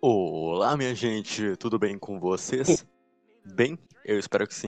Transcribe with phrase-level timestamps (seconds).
[0.00, 2.86] Olá, minha gente, tudo bem com vocês?
[3.44, 4.66] Bem, eu espero que sim.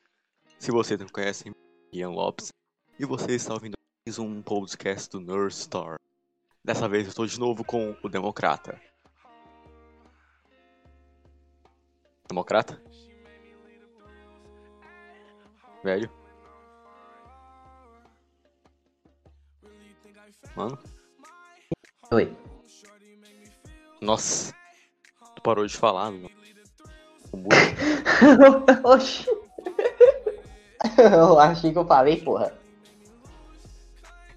[0.59, 1.51] Se vocês não conhecem,
[1.93, 2.49] Ian Lopes,
[2.99, 3.73] e você está ouvindo
[4.07, 5.99] mais um podcast do Nerd Star.
[6.63, 8.79] Dessa vez eu estou de novo com o Democrata.
[12.29, 12.83] Democrata?
[15.83, 16.11] Velho?
[20.55, 20.79] Mano?
[22.11, 22.56] Oi.
[24.07, 24.55] Nossa.
[25.35, 26.31] Tu parou de falar, mano.
[28.85, 29.27] Oxi.
[30.97, 32.57] Eu achei que eu falei, porra.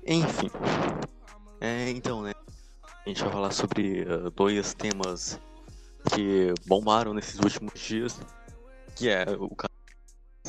[0.08, 0.50] Enfim.
[1.62, 2.34] É, então, né?
[2.84, 5.40] A gente vai falar sobre uh, dois temas
[6.16, 8.20] que bombaram nesses últimos dias.
[8.96, 9.70] Que é o caso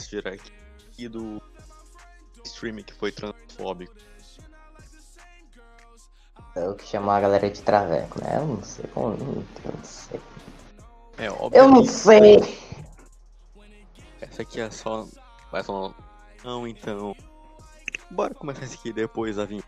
[0.08, 0.50] direct
[0.96, 1.42] e do
[2.42, 3.94] streaming que foi transfóbico.
[6.56, 8.36] É o que chamou a galera de traveco, né?
[8.36, 9.16] Eu não sei como.
[9.16, 10.20] Eu não sei.
[11.18, 11.58] É óbvio.
[11.58, 12.58] Eu não sei.
[14.20, 15.06] Essa aqui é só.
[15.52, 15.94] Vai só.
[16.44, 17.14] Não, então.
[18.10, 19.62] Bora começar isso aqui depois a vir.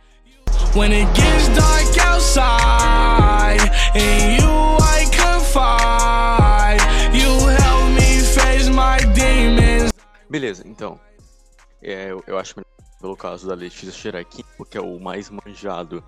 [0.75, 3.63] When it gets dark outside,
[3.95, 6.81] in you I confide.
[7.15, 9.93] You help me face my demons.
[10.29, 10.99] Beleza, então.
[11.83, 16.03] É, eu, eu acho melhor pelo caso da Letícia Cheraki, porque é o mais manjado.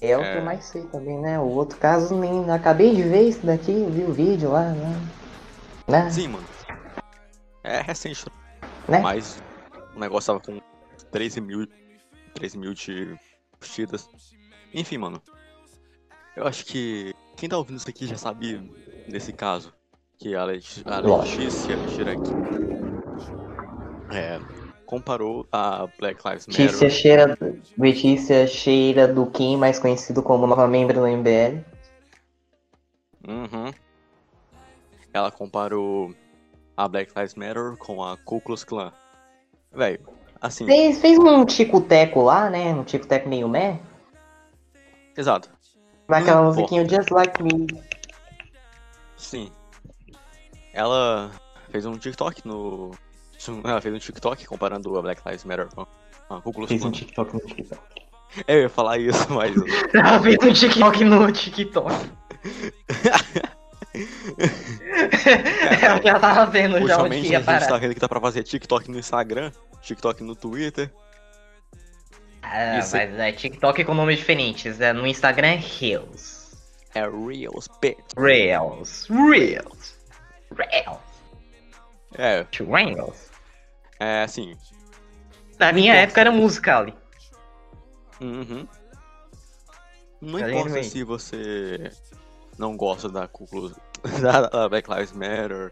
[0.00, 0.32] É o É.
[0.32, 1.38] que eu mais sei também, né?
[1.38, 2.50] O outro caso nem.
[2.50, 5.00] Acabei de ver isso daqui, vi o vídeo lá, né?
[5.88, 6.10] Né?
[6.10, 6.46] Sim, mano.
[7.62, 8.24] É recente,
[8.88, 9.00] né?
[9.00, 9.38] mas
[9.94, 10.60] o negócio tava com
[11.10, 11.66] 13 mil,
[12.34, 13.16] 13 mil de
[13.58, 14.08] curtidas.
[14.72, 15.20] Enfim, mano.
[16.36, 18.70] Eu acho que quem tá ouvindo isso aqui já sabe
[19.08, 19.72] desse caso.
[20.18, 20.98] Que a, Leti a.
[21.00, 21.74] Letícia
[24.10, 24.38] é,
[24.86, 26.90] comparou a Black Lives Letícia Matter.
[26.90, 27.38] cheira,
[27.76, 31.60] Letícia cheira do Kim, mais conhecido como nova membro do MBL.
[33.28, 33.72] Uhum.
[35.12, 36.14] Ela comparou
[36.76, 38.92] a Black Lives Matter com a Ku Klux Klan.
[39.72, 40.00] Velho,
[40.40, 42.72] assim, Fez, fez um tico-teco lá, né?
[42.72, 43.78] Um tico-teco meio meh.
[45.16, 45.50] exato.
[46.08, 47.66] Naquela Não musiquinha Just Like Me.
[49.16, 49.50] Sim.
[50.72, 51.30] Ela
[51.70, 52.92] fez um TikTok no.
[53.64, 55.86] Ela fez um TikTok comparando a Black Lives Matter com
[56.30, 56.90] a Klux Fez um.
[56.90, 57.80] TikTok no TikTok.
[58.46, 59.54] É, eu ia falar isso, mas.
[59.94, 61.94] Ela fez um TikTok no TikTok.
[65.82, 67.66] Ela já tava vendo já onde que a ia gente parar.
[67.66, 70.92] tá vendo que dá pra fazer TikTok no Instagram, TikTok no Twitter.
[72.42, 72.96] Ah, Isso.
[72.96, 74.80] mas é TikTok com nomes diferentes.
[74.80, 76.54] É, no Instagram é Reels.
[76.94, 77.98] É Reels, bitch.
[78.16, 79.08] Reels.
[79.10, 79.96] Reels.
[80.54, 80.98] Reels.
[82.16, 83.30] É, Reels.
[84.00, 84.56] É assim.
[85.58, 86.02] Na minha Nossa.
[86.04, 86.94] época era Musical.ly.
[88.20, 88.66] Uhum.
[90.20, 91.90] Não Tá importa se você
[92.58, 93.74] não gosta da Ku Klux
[94.20, 95.70] da, da Black Lives Matter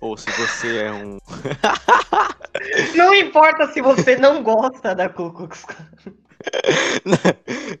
[0.00, 1.18] ou se você é um
[2.94, 5.86] Não importa se você não gosta da Ku Klux Klan.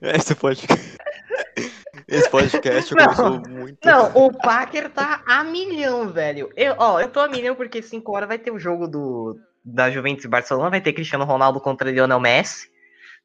[0.02, 0.96] esse podcast
[2.08, 3.04] esse podcast Não.
[3.04, 6.50] começou muito Não, o Packer tá a milhão, velho.
[6.56, 9.38] Eu, ó, eu tô a milhão porque 5 horas vai ter o jogo do,
[9.72, 12.70] da Juventus e Barcelona, vai ter Cristiano Ronaldo contra Lionel Messi.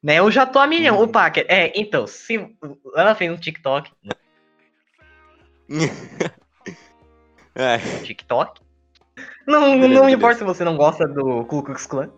[0.02, 1.00] Né, eu já tô a milhão.
[1.02, 2.54] O Packer, é, então, se
[2.94, 3.90] ela fez um TikTok,
[7.54, 8.60] é, TikTok.
[9.46, 12.10] Não, Beleza, não importa se você não gosta do Ku Klux Klan.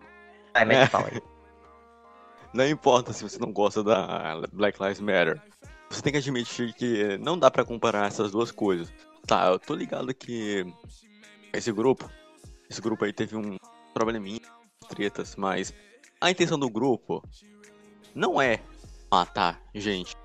[0.53, 0.87] Vai, mete É.
[0.87, 1.21] fala aí.
[2.53, 5.39] não importa se você não gosta da Black Lives Matter
[5.89, 8.91] você tem que admitir que não dá pra comparar essas duas coisas
[9.25, 10.65] tá eu tô ligado que
[11.53, 12.09] esse grupo
[12.69, 13.57] esse grupo aí teve um
[13.97, 14.41] probleminha
[14.89, 15.73] tretas mas
[16.21, 17.23] a intenção do grupo
[18.13, 18.61] não é
[19.11, 20.15] matar gente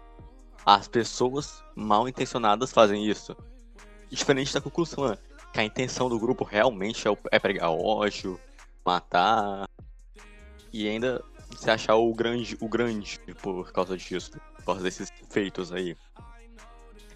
[0.65, 3.37] as pessoas mal intencionadas fazem isso
[4.11, 5.16] diferente da Klan
[5.53, 8.38] que a intenção do grupo realmente é, é pregar ódio
[8.84, 9.69] matar
[10.72, 11.22] e ainda
[11.56, 15.97] se achar o grande, o grande por causa disso, por causa desses feitos aí.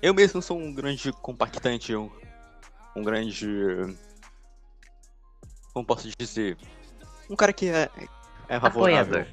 [0.03, 2.11] Eu mesmo sou um grande compactante, um,
[2.95, 3.47] um grande.
[5.77, 6.57] Como posso dizer?
[7.29, 7.91] Um cara que é,
[8.49, 9.21] é favorável.
[9.21, 9.27] Apoiador.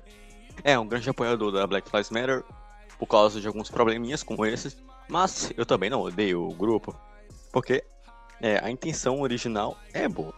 [0.61, 2.43] É, um grande apoiador da Black Lives Matter
[2.99, 4.75] por causa de alguns probleminhas como esses.
[5.07, 6.93] Mas eu também não odeio o grupo,
[7.53, 7.81] porque
[8.41, 10.33] é, a intenção original é boa.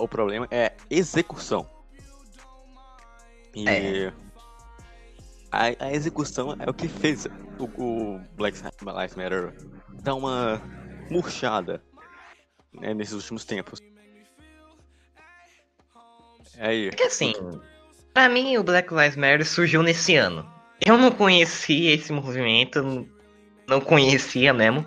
[0.00, 1.68] O problema é execução.
[3.54, 4.12] E É.
[5.50, 7.26] a, a execução é o que fez
[7.58, 9.54] o, o Black Lives Matter
[10.02, 10.62] dar uma
[11.10, 11.84] murchada
[12.72, 13.78] né, nesses últimos tempos.
[16.58, 16.88] É aí.
[16.88, 17.32] Porque assim,
[18.12, 20.48] pra mim o Black Lives Matter surgiu nesse ano.
[20.84, 23.06] Eu não conhecia esse movimento,
[23.68, 24.84] não conhecia mesmo.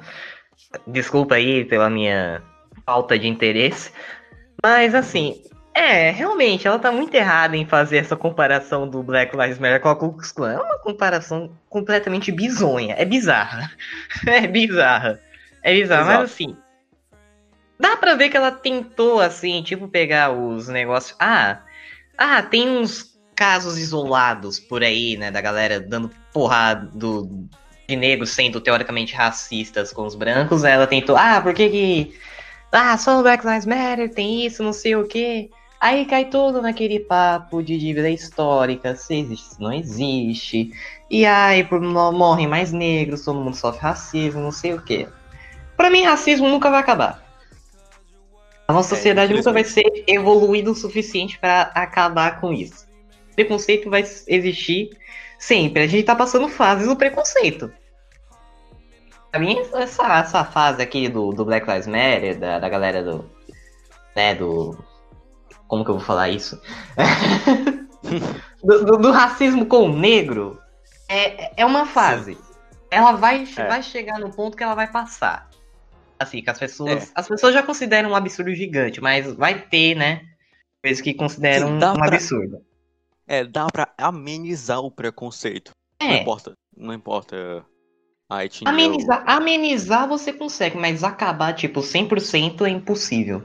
[0.88, 2.44] Desculpa aí pela minha
[2.86, 3.92] falta de interesse.
[4.62, 5.42] Mas assim,
[5.76, 9.90] é, realmente, ela tá muito errada em fazer essa comparação do Black Lives Matter com
[9.90, 10.54] a Ku Klux Klan.
[10.54, 12.96] É uma comparação completamente bizonha.
[12.98, 13.70] É bizarra.
[14.26, 15.20] É bizarra.
[15.62, 16.22] É bizarra, Exato.
[16.22, 16.58] mas assim.
[17.80, 21.16] Dá pra ver que ela tentou, assim, tipo, pegar os negócios.
[21.20, 21.60] Ah,
[22.18, 27.48] ah, tem uns casos isolados por aí, né, da galera dando porrada do,
[27.88, 30.64] de negros sendo teoricamente racistas com os brancos.
[30.64, 32.20] Ela tentou, ah, por que que.
[32.72, 35.50] Ah, só o Black Lives Matter tem isso, não sei o quê.
[35.80, 40.72] Aí cai tudo naquele papo de dívida histórica, se existe, se não existe.
[41.12, 45.08] E aí por- mo- morrem mais negros, todo mundo sofre racismo, não sei o quê.
[45.78, 47.25] Pra mim, racismo nunca vai acabar.
[48.68, 52.86] A nossa É, sociedade nunca vai ser evoluída o suficiente pra acabar com isso.
[53.36, 54.90] Preconceito vai existir
[55.38, 55.84] sempre.
[55.84, 57.72] A gente tá passando fases do preconceito.
[59.32, 63.30] Pra mim, essa, essa fase aqui do, do Black Lives Matter, da, da galera do.
[64.16, 64.78] né, do.
[65.68, 66.60] Como que eu vou falar isso?
[68.64, 70.60] do, do- do racismo com o negro
[71.10, 72.38] é, é uma fase.
[72.90, 73.68] Ela vai, É.
[73.68, 75.50] vai chegar no ponto que ela vai passar.
[76.20, 77.12] Assim, que as pessoas.
[77.14, 80.22] As pessoas já consideram um absurdo gigante, mas vai ter, né?
[80.82, 82.62] Coisas que consideram um pra- absurdo.
[83.28, 85.72] É, dá pra amenizar o preconceito.
[86.02, 86.22] Não É.
[86.22, 86.54] importa.
[86.78, 87.66] Não importa
[88.30, 88.70] a etnia.
[88.72, 93.44] Amenizar, amenizar você consegue, mas acabar, tipo, 100% é impossível.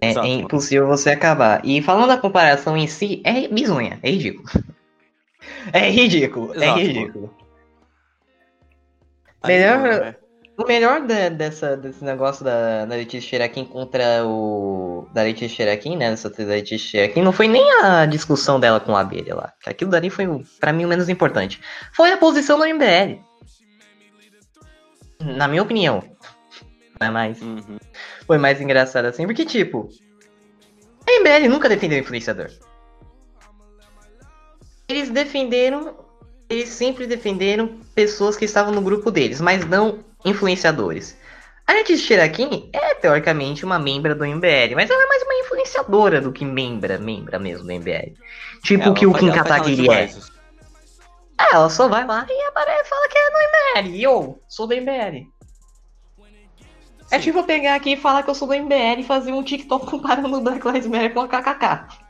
[0.00, 0.42] É, Exato, é mano.
[0.42, 1.60] impossível você acabar.
[1.64, 4.44] E falando da comparação em si, é bizonha, é ridículo.
[5.74, 7.34] É ridículo, é Exato, ridículo.
[9.42, 10.16] Aí, melhor- mano, é-
[10.56, 15.08] O melhor da- dessa, desse negócio da, da Letícia Xeraquim contra o.
[15.12, 16.10] Da Letícia Xeraquim, né?
[16.10, 19.52] Dessa da Letícia Xeraquim, não foi nem a discussão dela com a abelha lá.
[19.66, 20.26] Aquilo dali foi,
[20.60, 21.60] pra mim, o menos importante.
[21.92, 23.18] Foi a posição do MBL.
[25.20, 26.02] Na minha opinião.
[27.00, 27.42] Não é mais.
[27.42, 27.78] Uhum.
[28.24, 29.88] Foi mais engraçado assim, porque, tipo.
[31.08, 32.48] A MBL nunca defendeu influenciador.
[34.88, 35.96] Eles defenderam.
[36.48, 41.16] Eles sempre defenderam pessoas que estavam no grupo deles, mas não influenciadores.
[41.66, 46.20] A Letícia Xeraquim é, teoricamente, uma membra do MBL, mas ela é mais uma influenciadora
[46.20, 48.12] do que membra, membra mesmo do MBL.
[48.62, 50.10] Tipo Ela que o Kim Kataguiri é.
[51.40, 53.96] É, ela só vai lá e aparece e fala que é do MBL.
[53.96, 55.26] E eu sou do MBL.
[57.10, 57.24] É Sim.
[57.24, 59.86] tipo eu pegar aqui e falar que eu sou do MBL e fazer um TikTok
[59.90, 62.04] comparando o Black Lives Matter com a KKK.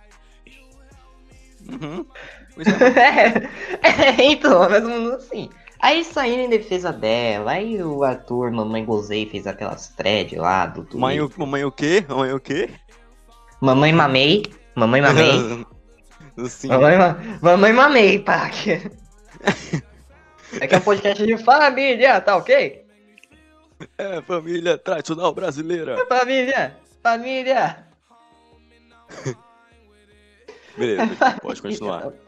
[1.71, 2.07] Uhum.
[2.57, 3.49] É.
[3.83, 5.51] é, é, então, mais ou menos assim.
[5.85, 10.81] Aí saíram em defesa dela, aí o Arthur, Mamãe Gozei, fez aquelas thread lá do
[10.81, 10.99] Twitter.
[10.99, 12.03] Mãe, mamãe o quê?
[12.09, 12.71] Mamãe o quê?
[13.61, 14.45] Mamãe Mamei,
[14.75, 15.67] Mamãe Mamei,
[16.49, 16.69] Sim.
[16.69, 17.19] mamãe, ma...
[17.43, 18.51] mamãe Mamei, pá.
[20.59, 22.87] É que é um podcast de família, tá ok?
[23.99, 26.03] É, família tradicional brasileira.
[26.09, 27.87] Família, família.
[30.79, 32.11] Beleza, pode continuar.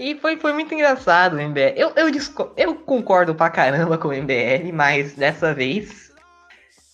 [0.00, 1.74] E foi, foi muito engraçado o MBL.
[1.76, 6.10] Eu, eu, disco- eu concordo pra caramba com o MBL, mas dessa vez.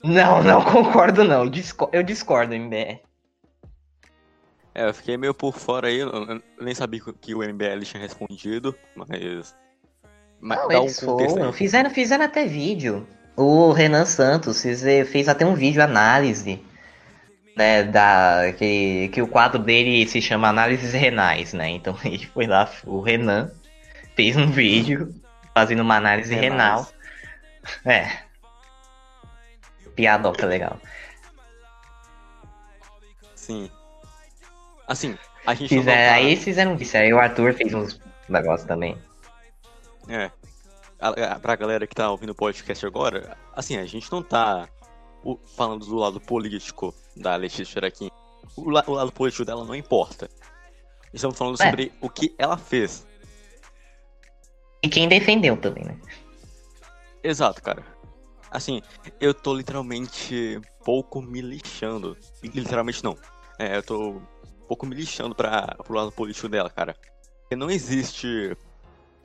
[0.02, 1.44] Não, não concordo não.
[1.44, 2.98] Eu disco- eu discordo do MBL.
[4.74, 6.10] É, eu fiquei meio por fora aí, eu
[6.60, 9.54] nem sabia que o MBL tinha respondido, mas.
[10.40, 11.52] Mas Não, dá um eles contexto foram.
[11.52, 13.06] Fizeram, fizeram até vídeo.
[13.36, 16.60] O Renan Santos fez, fez até um vídeo análise.
[17.56, 21.70] Né, da, que, que o quadro dele se chama Análises Renais, né?
[21.70, 23.50] Então ele foi lá, o Renan
[24.14, 25.14] fez um vídeo
[25.54, 26.86] fazendo uma análise Renais.
[26.86, 26.92] renal.
[27.84, 28.18] É.
[29.94, 30.78] Piadoca legal.
[33.34, 33.70] Sim.
[34.86, 37.00] Assim, a gente Fizeram, tá- Aí eles fizeram um vídeo.
[37.00, 37.98] Aí o Arthur fez uns
[38.28, 38.96] negócios também.
[40.08, 40.30] É.
[41.00, 44.68] A- a- Pra galera que tá ouvindo o podcast agora, assim, a gente não tá
[45.32, 48.10] o- falando do lado político da Letícia Xeraquim.
[48.56, 50.28] O, la- o lado político dela não importa.
[51.12, 51.64] Estamos falando É.
[51.68, 53.06] sobre o que ela fez.
[54.82, 55.98] E quem defendeu também, né?
[57.22, 57.84] Exato, cara.
[58.50, 58.80] Assim,
[59.20, 62.16] eu tô literalmente pouco me lixando.
[62.42, 63.16] Literalmente não.
[63.58, 64.20] É, eu tô
[64.68, 66.94] pouco me lixando pra, pro lado político dela, cara.
[67.42, 68.56] Porque não existe.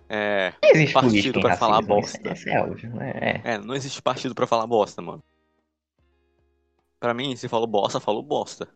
[0.09, 2.19] É, Não existe Partido pra falar bosta.
[2.47, 3.11] É óbvio, né?
[3.45, 3.53] É.
[3.53, 5.23] é, não existe partido pra falar bosta, mano.
[7.01, 8.69] Pra mim, se falou bosta, falou bosta.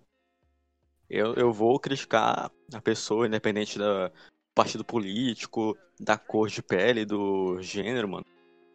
[1.08, 4.12] Eu, eu vou criticar a pessoa, independente do
[4.55, 8.25] partido político, da cor de pele, do gênero, mano.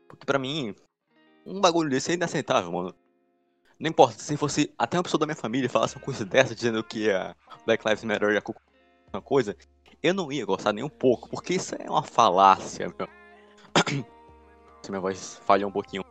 [0.08, 0.72] Porque pra mim,
[1.44, 2.94] um bagulho desse é inaceitável, mano.
[3.76, 6.84] Não importa, se fosse até uma pessoa da minha família falasse uma coisa dessa, dizendo
[6.84, 7.34] que a
[7.66, 8.42] Black Lives Matter é
[9.12, 9.56] uma coisa,
[10.00, 13.08] eu não ia gostar nem um pouco, porque isso é uma falácia, meu.
[14.80, 16.04] Se minha voz falhou um pouquinho.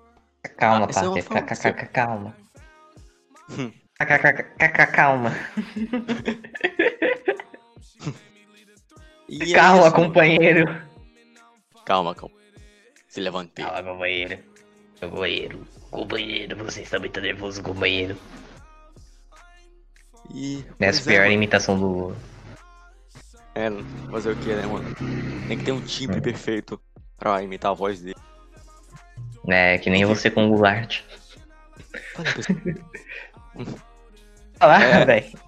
[0.58, 2.49] Calma, Ah, é Calma.
[4.94, 5.32] Calma.
[9.30, 10.82] É Calma, isso, companheiro.
[11.86, 12.36] Calma, calma.
[13.08, 13.66] Se levantei.
[13.66, 14.40] Calma, companheiro.
[15.00, 15.68] Companheiro.
[15.92, 18.18] Companheiro, você está muito nervoso, companheiro.
[20.34, 20.64] E.
[20.80, 21.34] Nessa pois é, pior mano.
[21.34, 22.16] imitação do.
[23.56, 23.70] É,
[24.12, 24.86] fazer o que, né, mano?
[25.48, 26.22] Tem que ter um timbre Hum.
[26.22, 26.80] perfeito
[27.18, 28.16] pra imitar a voz dele.
[29.48, 31.02] É, que nem você com o Goulart.
[33.66, 33.80] Fala, pessoal.
[34.62, 35.06] Olha lá, É.
[35.06, 35.40] velho.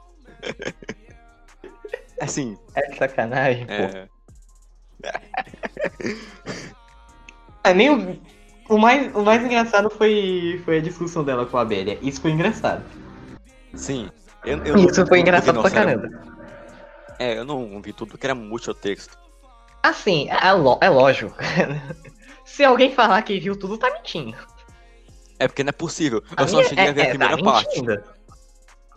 [2.22, 3.74] Assim, É de sacanagem, pô.
[3.74, 4.08] é.
[7.64, 8.22] É, nem o,
[8.70, 11.98] o, mais, o mais engraçado foi, foi a discussão dela com a abelha.
[12.02, 12.84] Isso foi engraçado.
[13.76, 14.10] Sim.
[14.46, 16.32] Eu, eu não Isso foi tudo, engraçado porque, pra era- caramba.
[17.20, 19.18] É, eu não vi tudo, porque era multitexto.
[19.84, 20.48] Assim, é,
[20.86, 21.36] é lógico.
[22.46, 24.36] Se alguém falar que viu tudo, tá mentindo.
[25.44, 26.24] É porque não é possível.
[26.38, 27.68] A Eu só minha- cheguei a é- ver a é, primeira tá parte.
[27.82, 28.04] mentindo.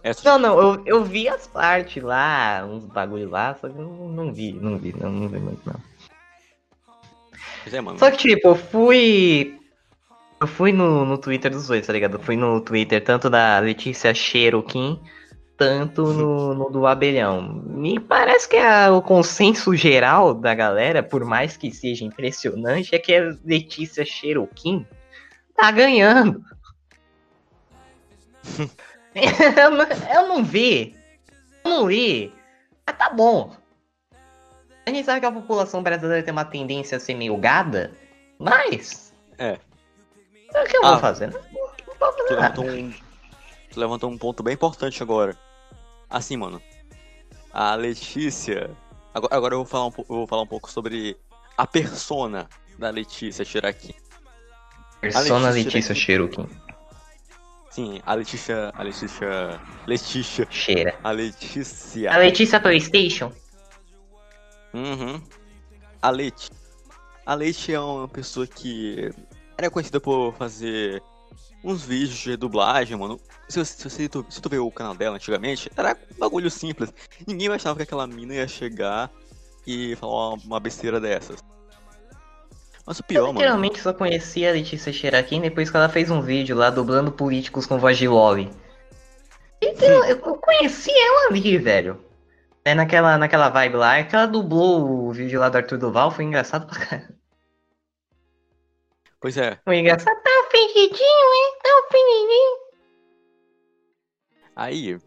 [0.03, 3.83] É, Não, não, eu, eu vi as partes lá, uns bagulho lá, só que eu
[3.83, 5.81] não, não vi, não vi, não, não vi muito não.
[7.67, 7.99] É.
[7.99, 9.59] Só que, tipo, eu fui.
[10.41, 12.17] Eu fui no, no Twitter dos dois, tá ligado?
[12.17, 15.01] Eu fui no Twitter tanto da Letícia Cherokee,
[15.57, 17.63] tanto no, no do Abelhão.
[17.65, 22.99] Me parece que a- o consenso geral da galera, por mais que seja impressionante, é
[22.99, 24.87] que a Letícia Cherokee
[25.57, 26.45] tá ganhando.
[29.15, 29.85] eu, não,
[30.15, 30.97] eu não vi.
[31.65, 32.33] Eu não li.
[32.87, 33.55] Mas tá bom.
[34.87, 37.93] A gente sabe que a população brasileira tem uma tendência a ser meio gada,
[38.39, 39.15] mas.
[39.39, 39.59] É.
[40.55, 40.91] O que eu Ah.
[40.93, 41.33] vou fazer?
[41.33, 41.41] Não,
[41.87, 42.61] não posso Tu fazer nada.
[42.61, 42.93] levantou um.
[43.73, 45.37] Tu levantou um ponto bem importante agora.
[46.11, 46.61] Assim, mano.
[47.53, 48.71] A Letícia.
[49.15, 51.17] Agora, agora eu, vou falar um, eu vou falar um pouco sobre
[51.57, 53.95] a persona da Letícia Cheraki.
[55.13, 56.47] Persona Letícia Letícia Cherokee.
[57.71, 58.73] Sim, a Letícia.
[58.77, 59.61] A Letícia.
[59.87, 60.47] Letícia.
[60.51, 60.99] Cheira.
[61.03, 62.13] A Letícia.
[62.13, 63.33] A Letícia PlayStation?
[64.73, 65.21] Uhum.
[66.03, 66.51] A Leite.
[67.27, 69.11] A Leite é uma pessoa que
[69.57, 71.03] era conhecida por fazer
[71.63, 73.19] uns vídeos de dublagem, mano.
[73.49, 76.51] Se, você- se, você- tu, se tu ver o canal dela antigamente, era um bagulho
[76.51, 76.93] simples.
[77.27, 79.11] Ninguém achava que aquela mina ia chegar
[79.67, 81.39] e falar uma, uma besteira dessas.
[82.87, 83.39] Mas o Eu pior, mano.
[83.39, 87.67] literalmente só conhecia a Letícia Cherokee depois que ela fez um vídeo lá dublando políticos
[87.67, 88.51] com voz de lolly.
[89.63, 92.05] Então, eu eu conheci ela ali, velho.
[92.65, 96.11] É naquela, naquela vibe lá, é que ela dublou o vídeo lá do Arthur Duval,
[96.11, 97.15] foi engraçado pra caramba.
[99.21, 100.23] Pois é, Foi engraçado.
[100.23, 101.59] Tá ofendidinho, hein?
[101.63, 102.59] Tá ofendidinho.
[104.55, 104.99] aí.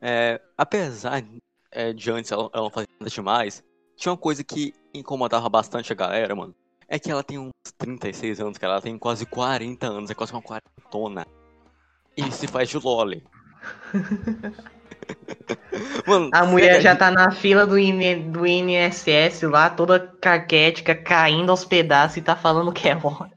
[0.00, 1.24] É, apesar
[1.72, 3.64] é, de antes ela, ela não fazer nada demais,
[3.98, 6.54] tinha uma coisa que incomodava bastante a galera, mano.
[6.88, 8.74] É que ela tem uns 36 anos, cara.
[8.74, 11.26] Ela tem quase 40 anos, é quase uma quarentona.
[12.16, 13.22] E se faz de loli.
[16.06, 21.50] mano, A mulher já tá na fila do, IN, do INSS lá, toda carquética, caindo
[21.50, 23.36] aos pedaços e tá falando que é hora.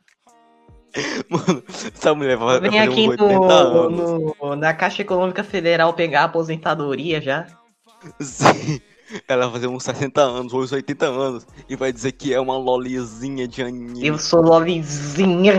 [1.29, 1.63] Mano,
[1.95, 3.97] essa mulher vai, Vem aqui uns 80 anos.
[3.97, 7.47] no, no- na Caixa Econômica Federal pegar a aposentadoria já.
[8.19, 8.81] Sim.
[9.27, 11.47] Ela vai fazer uns 60 anos, ou uns 80 anos.
[11.67, 14.05] E vai dizer que é uma lolizinha de anime.
[14.05, 15.53] Eu sou lolizinha.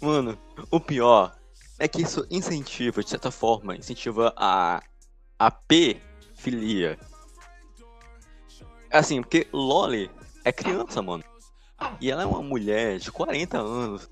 [0.00, 0.38] Mano,
[0.70, 1.34] o pior
[1.78, 4.82] é que isso incentiva, de certa forma, incentiva a,
[5.38, 6.98] a P-filia.
[8.90, 10.10] Assim, porque Loli
[10.44, 11.24] é criança, mano.
[12.00, 14.08] E ela é uma mulher de 40 anos.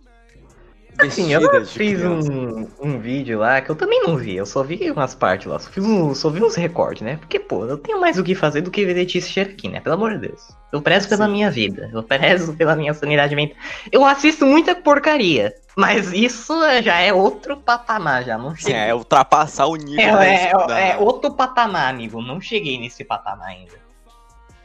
[0.98, 4.90] Assim, eu fiz um, um vídeo lá que eu também não vi, eu só vi
[4.90, 7.16] umas partes lá, só, fiz um, só vi uns recortes, né?
[7.16, 9.80] Porque, pô, eu tenho mais o que fazer do que ver Letícia Cherokee, né?
[9.80, 10.40] Pelo amor de Deus.
[10.70, 11.32] Eu prezo pela Sim.
[11.32, 13.56] minha vida, eu prezo pela minha sanidade mental.
[13.90, 18.74] Eu assisto muita porcaria, mas isso já é outro patamar, já não Sim, cheguei.
[18.80, 22.20] é ultrapassar o nível É, é, da- é outro patamar, amigo.
[22.22, 23.80] Não cheguei nesse patamar ainda.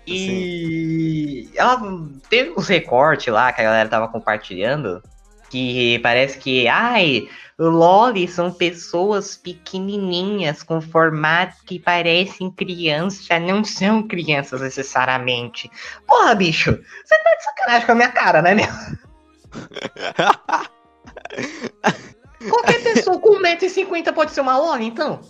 [0.05, 1.81] E ela
[2.29, 5.01] teve uns recortes lá que a galera tava compartilhando.
[5.50, 7.27] Que parece que, ai,
[7.58, 15.70] Loli são pessoas pequenininhas com formato que parecem criança, não são crianças necessariamente.
[16.06, 18.68] Porra, bicho, você tá de sacanagem com a minha cara, né, meu?
[22.50, 25.22] Qualquer pessoa com 1,50m pode ser uma Loli, então?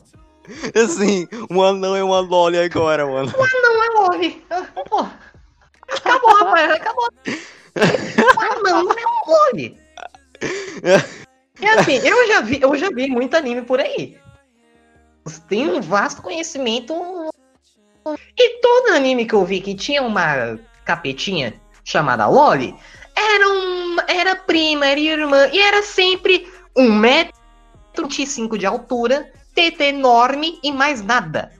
[0.76, 3.32] assim, um anão é uma Loli agora, mano.
[3.38, 4.46] Não é Loli.
[4.50, 4.66] Ah.
[5.90, 6.72] Acabou, rapaz.
[6.72, 7.10] Acabou.
[7.80, 9.78] Ah, não, não é um Loli.
[11.60, 14.18] É assim, eu já vi, eu já vi muito anime por aí.
[15.50, 16.94] Tem um vasto conhecimento
[18.62, 21.54] todo anime que eu vi que tinha uma capetinha
[21.84, 22.76] chamada Loli,
[23.16, 27.34] era, um, era prima, era irmã, e era sempre um metro
[27.98, 31.52] e 25 de altura, TT enorme e mais nada.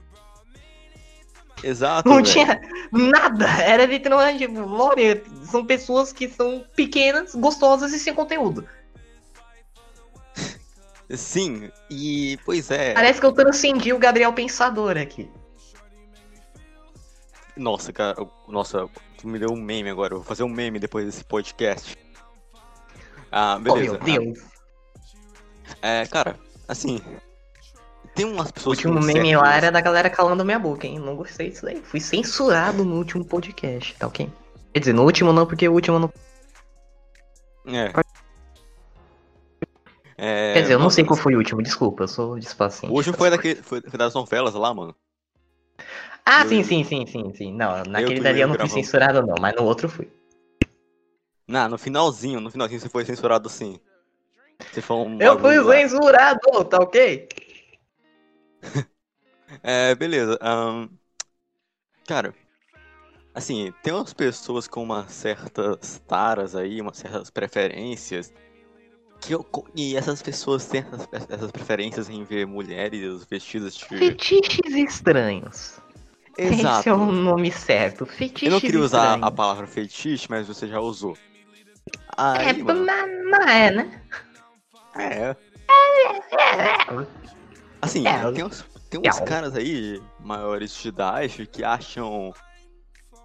[1.62, 2.26] Exato, Não velho.
[2.28, 2.60] tinha
[2.92, 3.46] nada.
[3.62, 8.66] Era literalmente, tipo, Loli, são pessoas que são pequenas, gostosas e sem conteúdo.
[11.10, 12.92] Sim, e pois é.
[12.92, 15.28] Parece que eu transcendi o Gabriel Pensador aqui.
[17.56, 18.14] Nossa, cara,
[18.46, 18.86] nossa,
[19.16, 20.12] tu me deu um meme agora.
[20.14, 21.96] Eu vou fazer um meme depois desse podcast.
[23.32, 23.92] Ah, Oh, beleza.
[23.92, 24.38] meu Deus.
[25.82, 26.38] É, cara,
[26.68, 27.00] assim.
[28.18, 30.98] Tem umas O pessoas último com meme lá era da galera calando minha boca, hein?
[30.98, 31.80] Não gostei disso daí.
[31.80, 34.28] Fui censurado no último podcast, tá ok?
[34.74, 36.12] Quer dizer, no último não, porque o último não.
[37.72, 37.92] É.
[40.16, 42.92] É, Quer dizer, eu não sei qual foi o último, desculpa, eu sou despaciente.
[42.92, 44.96] O último foi, daquele, foi, foi das novelas lá, mano.
[46.26, 47.52] Ah, eu- sim, sim, sim, sim, sim.
[47.54, 48.84] Não, naquele tu e dali eu eu não fui gravamos.
[48.84, 50.10] censurado, não, mas no outro fui.
[51.46, 53.78] Não, no finalzinho, no finalzinho você foi censurado sim.
[54.72, 57.28] Você falou um Eu fui censurado, tá ok?
[59.62, 60.38] É, beleza.
[60.42, 60.88] ahn,
[62.06, 62.34] cara,
[63.34, 68.32] assim, tem umas pessoas com umas certas taras aí, umas certas preferências.
[69.20, 73.86] Que eu, e essas pessoas têm essas, essas preferências em ver mulheres vestidas de.
[73.86, 75.80] Fetiches estranhos.
[76.36, 76.88] Esse Exato.
[76.88, 78.06] é o nome certo.
[78.06, 81.16] Fetiches Eu não queria usar a palavra fetiche, mas você já usou.
[82.16, 84.02] É, Aí, mano, mas não é, né?
[84.94, 85.36] é.
[87.80, 89.24] Assim, É, tem uns, tem uns é.
[89.24, 92.32] caras aí, maiores de idade, que acham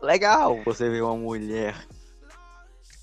[0.02, 1.76] legal você ver uma mulher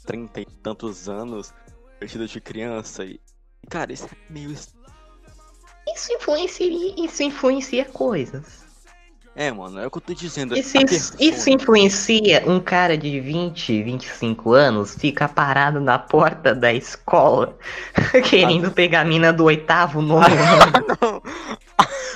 [0.07, 1.53] trinta e tantos anos
[2.01, 3.21] vestida de criança e.
[3.69, 4.51] Cara, isso é meio.
[4.53, 4.71] Isso
[6.13, 8.61] influencia, isso influencia coisas.
[9.37, 10.57] É, mano, é o que eu tô dizendo.
[10.57, 15.99] Isso, a isso, pessoa- isso influencia um cara de 20, 25 anos ficar parado na
[15.99, 17.57] porta da escola
[18.29, 20.99] querendo pegar a mina do oitavo, nono ano.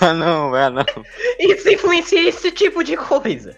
[0.01, 0.85] Ah, não, é, não.
[1.39, 3.57] Isso influencia esse tipo de coisa.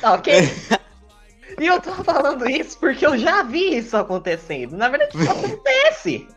[0.00, 0.48] Tá ok?
[1.60, 4.76] E eu tô falando isso porque eu já vi isso acontecendo.
[4.76, 6.28] Na verdade, isso acontece.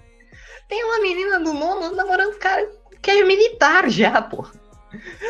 [0.67, 2.69] Tem uma menina do nono namorando um cara
[3.01, 4.45] que é militar já, pô.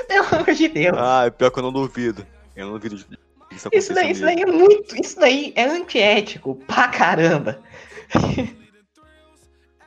[0.07, 0.97] Pelo amor de Deus.
[0.97, 2.25] Ah, pior que eu não duvido.
[2.55, 4.95] Eu não duvido disso Isso daí, acontecer isso daí é muito.
[5.01, 7.61] Isso daí é antiético pra caramba.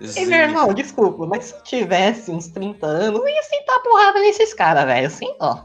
[0.00, 4.20] E meu irmão, desculpa, mas se eu tivesse uns 30 anos, eu ia sentar porrada
[4.20, 5.06] nesses caras, velho.
[5.06, 5.64] Assim, ó.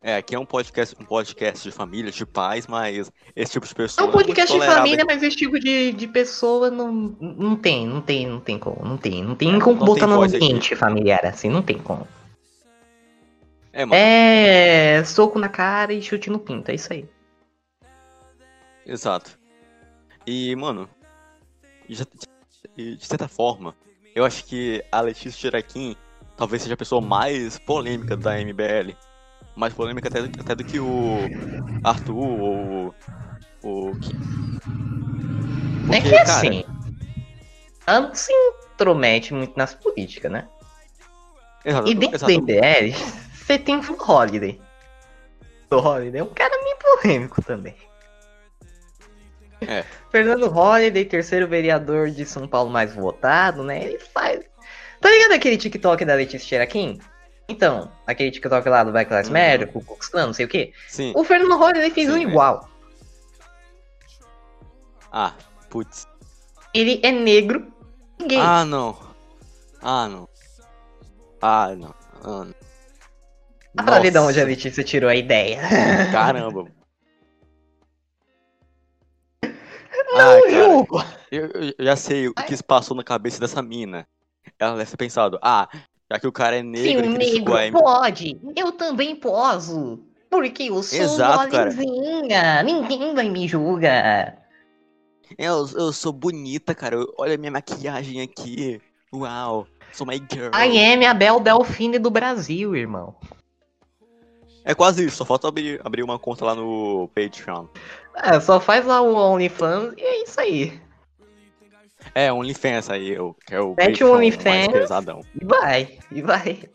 [0.00, 3.72] É, aqui é um podcast, um podcast de família, de pais, mas esse tipo de
[3.72, 4.82] É pessoa um não é muito podcast de tolerável.
[4.82, 8.84] família, mas esse tipo de, de pessoa não, não tem, não tem, não tem como,
[8.84, 10.44] não tem, não tem É, como não botar tem no voz aqui.
[10.44, 12.06] ambiente familiar assim, não tem como.
[13.72, 17.08] É, mano, É soco na cara e chute no pinto, é isso aí.
[18.86, 19.38] exato.
[20.26, 20.88] E, mano,
[21.88, 22.06] de,
[22.76, 23.74] de- de certa forma,
[24.14, 25.96] eu acho que a Letícia Tiraquim
[26.36, 28.96] talvez seja a pessoa mais polêmica da MBL.
[29.56, 31.30] Mais polêmica até, até do que o
[31.82, 32.94] Arthur ou
[33.62, 34.12] o Kim.
[35.92, 36.64] é Porque, que cara, assim,
[37.86, 38.32] ela não se
[38.74, 40.48] intromete muito nas políticas, né?
[41.64, 42.32] Exato, E dentro exato.
[42.32, 42.92] da MBL,
[43.34, 44.60] você tem o Holiday.
[45.70, 47.74] O Holiday é um cara meio polêmico também.
[49.68, 49.84] É.
[50.10, 53.84] Fernando Holliday, terceiro vereador de São Paulo mais votado, né?
[53.84, 54.40] Ele faz.
[55.00, 56.98] Tá ligado aquele TikTok da Letícia Tiraquim?
[57.48, 59.34] Então, aquele TikTok lá do Black Lives Uhum.
[59.34, 60.72] Matter, com o Ku não sei o quê.
[60.88, 61.12] Sim.
[61.14, 62.22] O Fernando Holliday fez Sim, um é.
[62.22, 62.68] igual.
[65.12, 65.34] Ah,
[65.68, 66.06] putz.
[66.72, 67.70] Ele é negro
[68.18, 68.38] e gay.
[68.40, 68.98] Ah, não.
[69.82, 70.28] Ah, não.
[71.42, 71.94] Ah, não.
[72.22, 73.94] Ah, não.
[73.94, 75.60] Olha de onde a Letícia tirou a ideia.
[76.10, 76.66] Caramba.
[80.14, 84.06] Não ah, cara, eu, eu já sei o que se passou na cabeça dessa mina.
[84.58, 85.68] Ela deve ter pensado, ah,
[86.10, 89.16] já que o cara é Se negro, ele criticou negro a M- pode, eu também
[89.16, 89.98] posso.
[90.30, 91.70] Porque eu sou Exato, cara.
[91.72, 92.62] molezinha.
[92.62, 94.38] Ninguém vai me julgar.
[95.38, 96.96] eu, eu sou bonita, cara.
[96.96, 98.80] eu- Olha a minha maquiagem aqui.
[99.12, 100.50] Uau, sou my girl.
[100.54, 103.14] I am a Bel Delfine do Brasil, irmão.
[104.64, 107.66] É quase isso, só falta abrir, abrir uma conta lá no Patreon.
[108.16, 110.80] É, só faz lá o OnlyFans e é isso aí.
[112.14, 114.44] É, OnlyFans aí, eu, que é o Mete o OnlyFans.
[114.44, 115.20] mais pesadão.
[115.40, 116.68] E vai, e vai.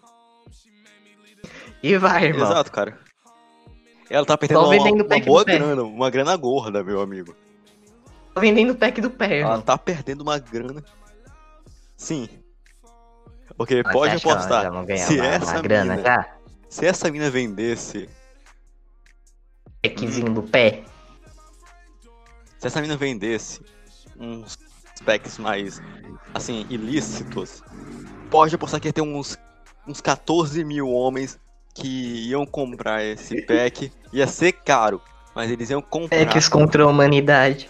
[1.81, 2.45] E vai, irmão.
[2.51, 2.97] Exato, cara.
[4.09, 4.75] Ela tá perdendo uma,
[5.05, 7.35] uma boa grana, uma grana gorda, meu amigo.
[8.33, 9.61] Tô vendendo o pack do pé, Ela irmão.
[9.61, 10.83] tá perdendo uma grana.
[11.95, 12.27] Sim.
[13.55, 14.63] Porque Mas pode apostar.
[14.97, 16.38] se uma, essa uma grana mina- já?
[16.69, 18.07] Se essa mina vendesse.
[19.81, 20.83] Packzinho do pé.
[22.59, 23.59] Se essa mina vendesse
[24.19, 24.59] uns
[25.03, 25.81] packs mais,
[26.33, 27.63] assim, ilícitos,
[28.29, 29.37] pode apostar que ia ter uns,
[29.87, 31.39] uns 14 mil homens
[31.73, 33.91] que iam comprar esse pack.
[34.13, 35.01] Ia ser caro,
[35.33, 36.25] mas eles iam comprar.
[36.25, 37.67] Packs contra a humanidade.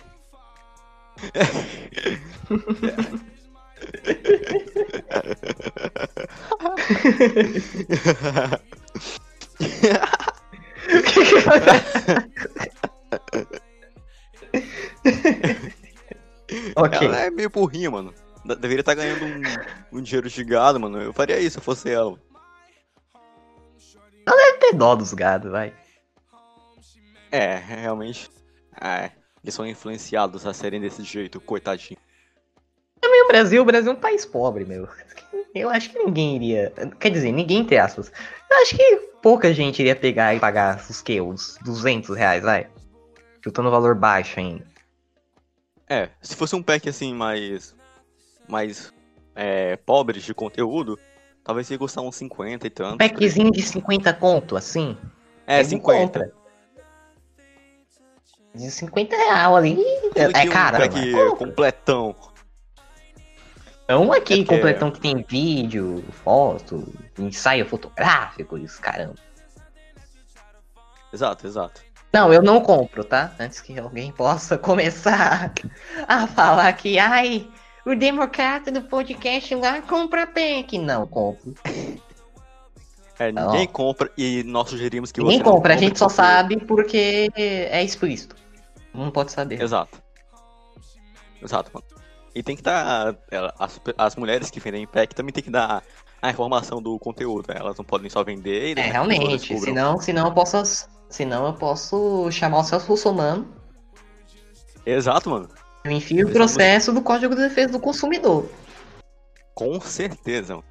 [10.89, 11.59] O que que vai
[16.75, 17.07] Ok.
[17.07, 18.13] Ela é meio burrinha, mano.
[18.43, 20.99] De- Deveria estar ganhando um, um dinheiro de gado, mano.
[21.01, 22.17] Eu faria isso se eu fosse ela.
[24.59, 25.73] ter dó dos gados, vai.
[27.31, 28.29] É, realmente.
[28.81, 29.11] É,
[29.43, 31.99] eles são influenciados a serem desse jeito, coitadinho.
[33.01, 34.87] Também o Brasil, o Brasil é um país pobre, meu.
[35.53, 36.73] Eu acho que ninguém iria.
[36.99, 38.11] Quer dizer, ninguém entre aspas.
[38.49, 41.19] Eu acho que pouca gente iria pegar e pagar os que?
[41.21, 42.67] Uns 200 reais, vai.
[43.43, 44.65] Chutando um valor baixo ainda.
[45.87, 47.75] É, se fosse um pack assim mais.
[48.47, 48.93] mais.
[49.35, 50.99] É, pobre de conteúdo,
[51.43, 52.95] talvez ia custar uns 50 e tanto.
[52.95, 54.97] Um packzinho de 50 conto, assim.
[55.47, 56.01] É, Pega e 50.
[56.01, 56.33] compra.
[58.53, 59.77] De 50 real ali.
[60.15, 60.77] É, é caro.
[60.77, 61.35] Um pack mas compra.
[61.37, 62.15] completão.
[63.89, 69.15] É um aqui É completão que tem vídeo, foto, ensaio fotográfico e os caramba.
[71.11, 71.81] Exato, exato.
[72.13, 73.33] Não, eu não compro, tá?
[73.39, 75.51] Antes que alguém possa começar
[76.07, 77.47] a falar que, ai,
[77.83, 80.77] o democrata do podcast lá compra pack.
[80.77, 81.55] Não, compro.
[83.17, 83.47] É, Não.
[83.51, 87.83] ninguém compra e nós sugerimos que Ninguém compra, a gente só porque- sabe porque é
[87.83, 88.35] explícito.
[88.93, 89.59] Não pode saber.
[89.59, 89.99] Exato.
[91.41, 91.98] Exato, mano.
[92.39, 93.17] E tem que dar.
[93.59, 95.83] As, as mulheres que vendem pack também tem que dar
[96.21, 97.45] a informação do conteúdo.
[97.49, 97.59] né?
[97.59, 99.59] Elas não podem só vender e É, realmente.
[99.59, 100.87] Senão, senão eu posso.
[101.09, 103.53] Senão eu posso chamar o Celso Russomano
[104.85, 105.49] Exato, mano.
[105.83, 108.49] Eu enfio o processo do Código de Defesa do Consumidor.
[109.53, 110.65] Com certeza, mano.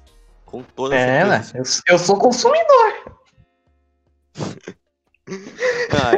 [0.47, 1.83] Com toda É, certeza.
[1.87, 3.19] eu, eu sou consumidor.
[5.91, 6.15] Ah,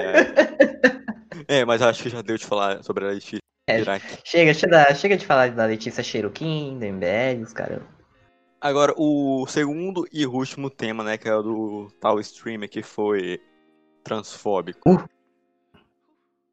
[1.50, 1.60] é.
[1.60, 3.84] é, mas acho que já deu de falar sobre a Letícia É.
[4.24, 7.82] Chega, chega, chega de falar da Letícia Cheruquim, do MBL, os caras.
[8.60, 13.40] Agora, o segundo e último tema, né, que é o do tal streamer que foi
[14.04, 15.04] transfóbico.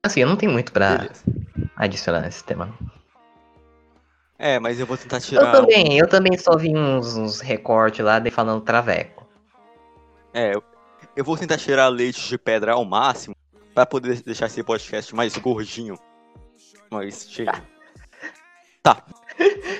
[0.05, 1.23] Assim, eu não tenho muito pra Beleza.
[1.77, 2.73] adicionar nesse tema.
[4.39, 5.47] É, mas eu vou tentar tirar.
[5.47, 9.27] Eu também, eu também só vi uns, uns recortes lá de falando traveco.
[10.33, 10.63] É, eu-
[11.17, 13.35] eu vou tentar tirar leite de pedra ao máximo
[13.75, 15.99] pra poder deixar esse podcast mais gordinho.
[16.91, 17.63] Mas chega.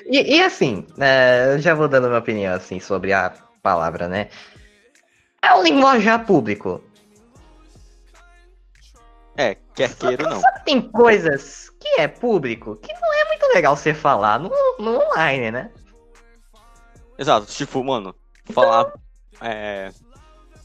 [0.07, 4.29] E, e assim, é, eu já vou dando minha opinião assim sobre a palavra, né?
[5.43, 6.83] É um linguajar público.
[9.37, 10.41] É, quer queira ou não.
[10.41, 14.51] Só que tem coisas que é público que não é muito legal você falar no,
[14.79, 15.71] no online, né?
[17.19, 18.15] Exato, tipo, mano,
[18.53, 18.93] falar.
[19.41, 19.93] É,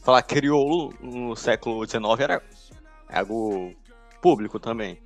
[0.02, 2.42] falar crioulo no século XIX era
[3.08, 3.72] algo
[4.20, 5.00] público também.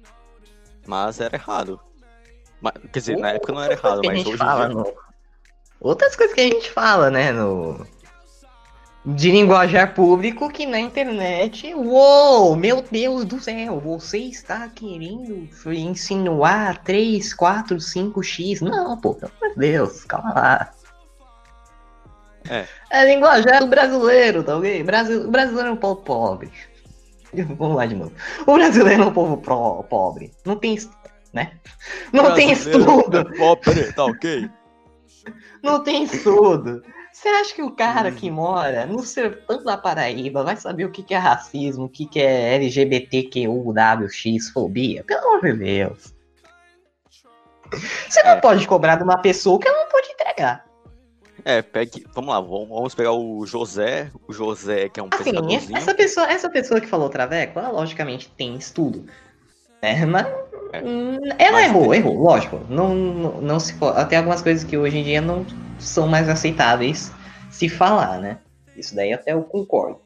[0.88, 1.78] Mas era errado.
[2.62, 4.90] Mas, quer dizer, na época não era errado, mas hoje fala no...
[5.78, 7.86] Outras coisas que a gente fala, né, no...
[9.04, 11.74] De linguajar público que na internet...
[11.74, 18.62] Uou, meu Deus do céu, você está querendo insinuar 3, 4, 5x?
[18.62, 20.70] Não, pô, pelo amor de Deus, calma lá.
[22.48, 22.66] É.
[22.90, 24.82] É linguajar do brasileiro, tá ok?
[24.82, 26.50] Brasil, o brasileiro é um povo pobre.
[27.58, 28.12] Vamos lá de novo.
[28.46, 30.32] O brasileiro é um povo pro- pobre.
[30.44, 30.76] Não tem,
[31.32, 31.52] né?
[32.12, 33.18] Não tem Brasileiro estudo.
[33.18, 34.48] É pobre, tá ok?
[35.62, 36.82] Não tem estudo.
[37.12, 41.02] Você acha que o cara que mora no sertão da Paraíba vai saber o que
[41.02, 45.02] que é racismo, o que que é LGBTQWX, fobia?
[45.04, 46.14] Pelo amor de Deus.
[48.08, 48.40] Você não É.
[48.40, 50.64] pode cobrar de uma pessoa que ela não pode entregar.
[51.44, 52.04] É, pegue.
[52.14, 54.10] Vamos lá, vamos pegar o José.
[54.26, 58.28] O José, que é um Assim, essa pessoa, essa pessoa que falou traveco, ela logicamente
[58.36, 59.04] tem estudo.
[59.82, 60.04] Né?
[60.06, 60.26] Mas
[60.72, 60.82] É.
[60.82, 62.60] hum, ela Mas errou, tem- errou, lógico.
[62.68, 63.74] Não, não, não se
[64.08, 65.46] Tem algumas coisas que hoje em dia não
[65.78, 67.12] são mais aceitáveis
[67.50, 68.38] se falar, né?
[68.76, 70.00] Isso daí até eu concordo.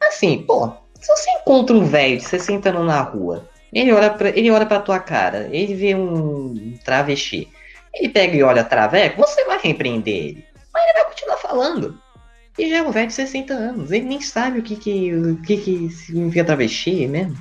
[0.00, 4.28] Assim, pô, se você encontra um velho de 60 anos na rua, ele olha, pra,
[4.28, 7.48] ele olha pra tua cara, ele vê um travesti,
[7.92, 10.47] ele pega e olha traveco, você vai repreender ele.
[10.78, 12.00] Mas ele vai continuar falando.
[12.56, 15.40] E já é um velho de 60 anos, ele nem sabe o que que, o
[15.42, 17.36] que, que significa travesti mesmo.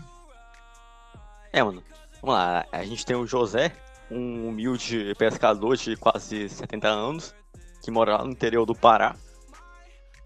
[1.53, 1.83] É, mano.
[2.21, 2.65] Vamos lá.
[2.71, 3.71] A gente tem o José,
[4.11, 7.35] um humilde pescador de quase 70 anos,
[7.83, 9.15] que mora lá no interior do Pará.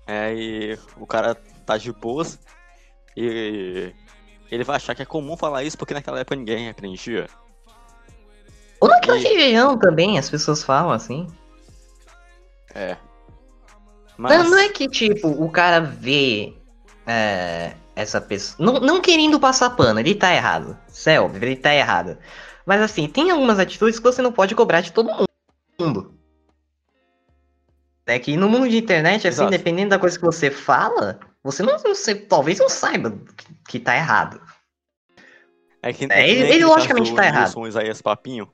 [0.08, 2.40] É, e o cara tá de boas.
[3.16, 3.94] E
[4.50, 7.28] ele vai achar que é comum falar isso porque naquela época ninguém repreendia.
[8.80, 11.28] Ou naquela E- região também, as pessoas falam assim.
[12.76, 12.98] É.
[14.18, 14.50] Não, Mas.
[14.50, 16.54] não é que, tipo, o cara vê
[17.08, 18.64] é, essa pessoa.
[18.64, 20.78] Não, não querendo passar pano, ele tá errado.
[20.88, 22.18] Isso é óbvio, ele tá errado.
[22.66, 25.10] Mas assim, tem algumas atitudes que você não pode cobrar de todo
[25.80, 26.14] mundo.
[28.06, 29.52] É que no mundo de internet, assim, Exato.
[29.52, 31.78] dependendo da coisa que você fala, você não.
[31.80, 34.42] Você, talvez não saiba que, que tá errado.
[35.82, 37.42] É que, É, que ele- nem ele logicamente caso tá do errado.
[37.46, 38.52] Nilson Isaías Papinho.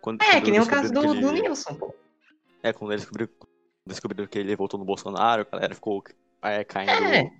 [0.00, 1.94] Quando, É, que nem o caso do, que do ele- Nilson, pô.
[2.62, 3.32] É, quando eles descobriram,
[3.88, 6.02] descobriram que ele votou no Bolsonaro, a galera ficou
[6.42, 7.30] é, caindo, É.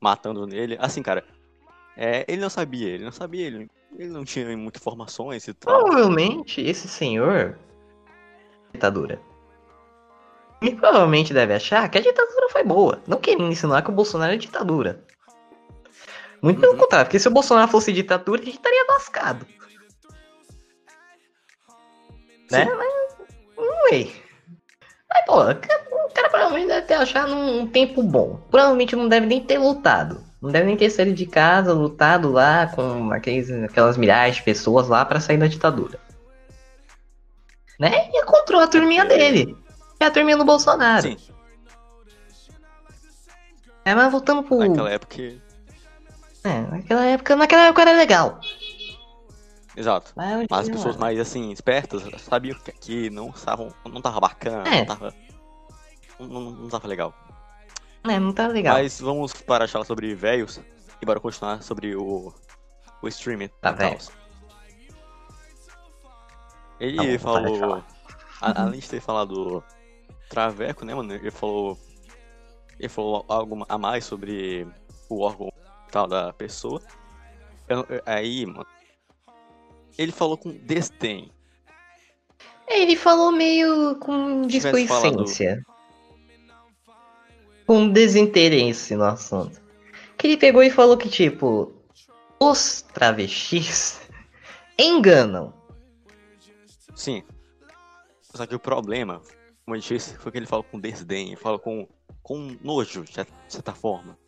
[0.00, 0.76] matando nele.
[0.80, 1.24] Assim, cara,
[1.96, 5.84] é, ele não sabia, ele não sabia, ele, ele não tinha muitas informações e tal.
[5.84, 7.58] Provavelmente esse senhor.
[8.72, 9.20] Ditadura.
[10.60, 13.02] Ele provavelmente deve achar que a ditadura foi boa.
[13.06, 15.04] Não querendo insinuar que o Bolsonaro é ditadura.
[16.40, 16.78] Muito pelo Uhum.
[16.78, 19.46] contrário, porque se o Bolsonaro fosse ditadura, a gente estaria lascado.
[22.50, 22.64] Né?
[22.64, 22.70] Sim.
[22.76, 22.92] Mas.
[23.56, 24.08] Não é.
[25.12, 25.42] Mas, pô,
[26.06, 28.40] o cara provavelmente deve ter achado um, tempo bom.
[28.50, 30.22] Provavelmente não deve nem ter lutado.
[30.40, 34.88] Não deve nem ter saído de casa, lutado lá com aqueles, aquelas milhares de pessoas
[34.88, 35.98] lá pra sair da ditadura.
[37.78, 38.08] Né?
[38.12, 39.56] E encontrou a turminha dele.
[40.00, 41.02] É a turminha do Bolsonaro.
[41.02, 41.16] Sim,
[43.84, 44.58] É, mas voltando pro.
[44.58, 45.16] naquela época.
[46.44, 48.40] É, naquela época, naquela época era legal.
[49.76, 50.12] Exato.
[50.14, 50.98] Mas, Mas as pessoas é.
[50.98, 53.72] mais assim, espertas, sabiam que aqui não estavam.
[53.90, 54.78] Não tava bacana, É.
[54.78, 55.14] não tava.
[56.26, 57.14] Não, não, tava legal.
[58.04, 58.74] É, não tá legal.
[58.76, 60.60] Mas vamos parar de falar sobre velhos
[61.00, 62.32] e bora continuar sobre o,
[63.00, 63.48] o streaming.
[63.60, 63.98] Tá velho.
[66.80, 67.84] Ele Tá bom, falou.
[68.40, 69.62] a- além de ter falado
[70.28, 71.12] Traveco, né, mano?
[71.14, 71.78] Ele falou.
[72.78, 74.66] Ele falou algo a mais sobre
[75.08, 75.52] o órgão
[75.90, 76.80] tal da pessoa.
[77.68, 78.66] Eu- eu- aí, mano.
[79.96, 81.30] Ele falou com desdém.
[82.66, 85.62] Ele falou meio com displicência.
[87.66, 89.60] Com desinteresse no assunto.
[90.18, 91.72] Que ele pegou e falou que, tipo,
[92.38, 94.00] os travestis
[94.78, 95.52] enganam.
[96.94, 97.22] Sim.
[98.34, 99.20] Só que o problema,
[99.64, 101.86] como eu disse, foi que ele falou com desdém, falou com,
[102.22, 104.18] com nojo, de certa forma.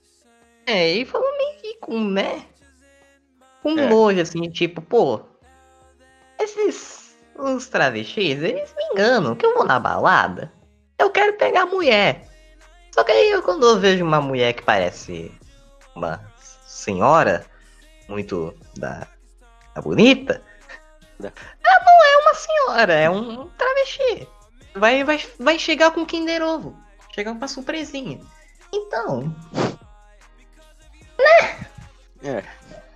[0.67, 2.47] É, ele falou meio que com, né?
[3.63, 3.89] Com É.
[3.89, 5.21] nojo, assim, tipo, pô.
[6.39, 7.05] Esses.
[7.37, 10.53] Os travestis, eles me enganam, que eu vou na balada.
[10.99, 12.29] Eu quero pegar mulher.
[12.95, 15.33] Só que aí eu, quando eu vejo uma mulher que parece
[15.97, 16.25] uma
[16.65, 17.45] senhora,
[18.09, 19.05] muito da,
[19.75, 20.41] da bonita,
[21.21, 21.33] ela
[21.85, 24.29] não é uma senhora, é um travesti.
[24.77, 26.79] Vai, vai, vai chegar com Kinder Ovo.
[27.13, 28.21] Chegar com uma surpresinha.
[28.73, 29.35] Então,
[32.23, 32.43] É.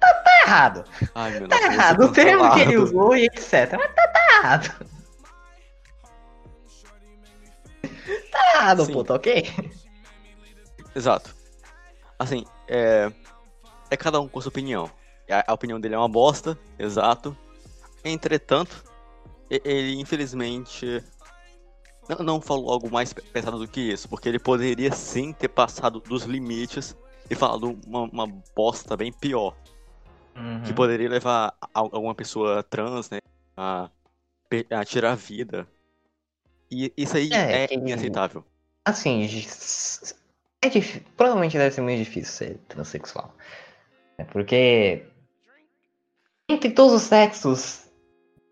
[0.00, 0.84] tá errado.
[1.12, 3.72] Ai, meu Tá Deus, errado, o termo que ele usou e etc.
[3.76, 4.86] Mas tá, tá errado.
[8.30, 8.92] Tá errado, Sim.
[8.92, 9.67] pô, tá ok?
[10.98, 11.32] Exato.
[12.18, 13.10] Assim, é.
[13.90, 14.90] É cada um com sua opinião.
[15.30, 17.36] A, a opinião dele é uma bosta, exato.
[18.04, 18.84] Entretanto,
[19.48, 21.02] ele infelizmente
[22.08, 25.48] não, não falou algo mais pe- pesado do que isso, porque ele poderia sim ter
[25.48, 26.96] passado dos limites
[27.30, 29.54] e falado uma, uma bosta bem pior,
[30.36, 30.62] Uhum.
[30.64, 33.18] que poderia levar alguma pessoa trans, né,
[33.56, 33.88] a,
[34.70, 35.66] a tirar a vida.
[36.70, 38.44] E isso aí É, é, inaceitável.
[38.84, 39.26] Assim,
[40.62, 40.68] é
[41.16, 43.34] provavelmente deve ser muito difícil ser transexual.
[44.16, 45.06] É porque
[46.48, 47.86] entre todos os sexos,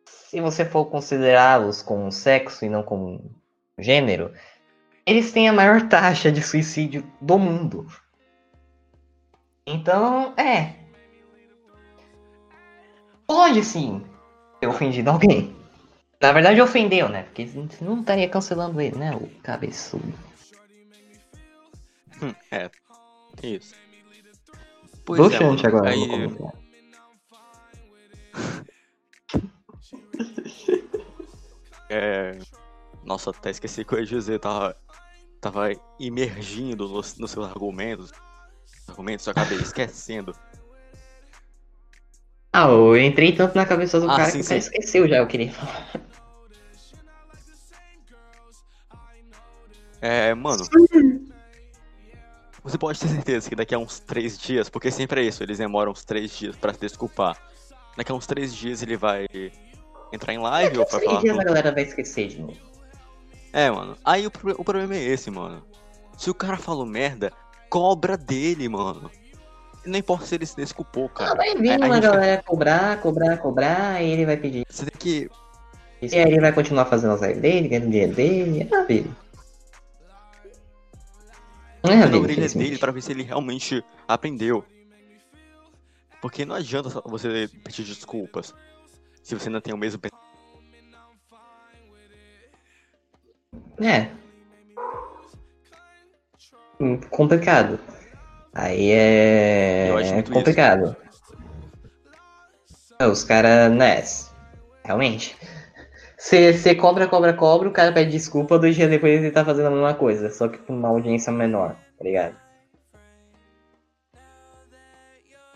[0.04, 3.34] se você for considerá-los como sexo e não como
[3.78, 4.32] gênero,
[5.04, 7.86] eles têm a maior taxa de suicídio do mundo.
[9.66, 10.74] Então, é.
[13.26, 14.04] Pode sim
[14.60, 15.56] ter ofendido alguém.
[16.20, 17.24] Na verdade, ofendeu, né?
[17.24, 17.48] Porque
[17.80, 19.14] não estaria cancelando ele, né?
[19.16, 20.14] O cabeçudo.
[22.22, 22.70] Hum, é,
[23.42, 23.74] isso.
[25.04, 25.76] Pois é, Broxante mano.
[25.76, 25.90] agora.
[25.90, 26.56] Aí.
[31.88, 32.38] É...
[33.04, 34.76] Nossa, até esqueci o que eu ia dizer, tava,
[35.40, 35.68] tava
[36.00, 38.10] imergindo nos, nos seus argumentos.
[38.88, 40.34] Argumentos, eu acabei esquecendo.
[42.52, 44.56] Ah, eu entrei tanto na cabeça do Ah, cara sim, que sim.
[44.56, 45.90] esqueceu já o que ele falar.
[50.00, 50.64] É, mano.
[52.66, 55.58] Você pode ter certeza que daqui a uns três dias, porque sempre é isso, eles
[55.58, 57.36] demoram uns três dias pra se desculpar.
[57.96, 59.26] Daqui a uns três dias ele vai
[60.12, 61.20] entrar em live ou pra falar.
[61.20, 62.56] dias a galera vai esquecer de novo.
[63.52, 63.96] É, mano.
[64.04, 65.64] Aí o, o problema é esse, mano.
[66.18, 67.32] Se o cara falou merda,
[67.70, 69.10] cobra dele, mano.
[69.84, 71.34] Não importa se ele se desculpou, Ah, cara.
[71.36, 74.66] vai vir A- a uma galera cobrar, cobrar, cobrar, aí ele vai pedir.
[74.68, 75.30] Você tem que.
[76.02, 78.68] E aí ele vai continuar fazendo as lives dele, ganhando dinheiro dele.
[78.70, 79.08] É a vida.
[81.90, 84.64] É na orelha dele pra ver se ele realmente aprendeu.
[86.20, 88.54] Porque não adianta você pedir desculpas
[89.22, 90.00] se você não tem o mesmo.
[93.78, 94.10] É.
[96.80, 97.78] Hum, Complicado.
[98.54, 99.88] Aí é.
[99.90, 100.96] É complicado.
[102.98, 104.02] É, Os caras, né?
[104.84, 105.36] Realmente.
[106.28, 109.70] Você cobra, cobra, cobra, o cara pede desculpa, dois dias depois ele tá fazendo a
[109.70, 112.36] mesma coisa, só que com uma audiência menor, tá ligado?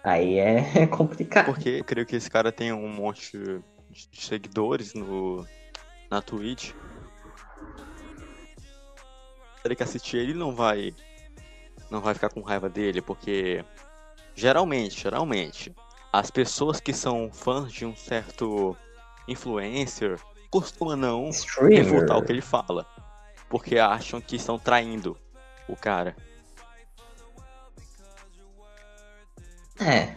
[0.04, 1.46] Aí é complicado.
[1.46, 5.44] Porque eu creio que esse cara tem um monte de seguidores no,
[6.09, 6.70] na Twitch.
[9.64, 10.94] Ele que assistir ele não vai.
[11.90, 13.64] Não vai ficar com raiva dele, porque
[14.37, 15.74] geralmente, geralmente,
[16.12, 18.76] as pessoas que são fãs de um certo
[19.26, 20.16] influencer
[20.50, 21.84] costumam não Streamer.
[21.84, 22.86] refutar o que ele fala.
[23.48, 25.16] Porque acham que estão traindo
[25.68, 26.16] o cara.
[29.80, 30.14] É.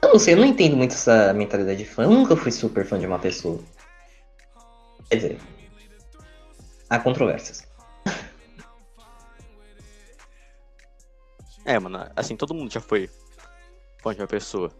[0.00, 2.04] Eu não sei, eu não entendo muito essa mentalidade de fã.
[2.04, 3.60] Eu nunca fui super fã de uma pessoa.
[5.08, 5.38] Quer dizer,
[6.88, 7.66] há controvérsias.
[11.64, 13.08] É, mano, assim, todo mundo já foi
[14.02, 14.72] fã de uma pessoa.